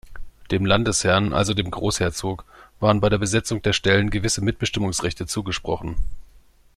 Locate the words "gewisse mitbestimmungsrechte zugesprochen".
4.09-5.95